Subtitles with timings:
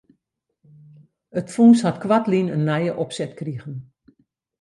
[1.39, 3.75] It fûns hat koartlyn in nije opset krigen.